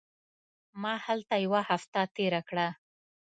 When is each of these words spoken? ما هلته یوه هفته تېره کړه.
ما 0.81 0.93
هلته 1.05 1.33
یوه 1.45 1.61
هفته 1.69 1.99
تېره 2.15 2.41
کړه. 2.49 2.67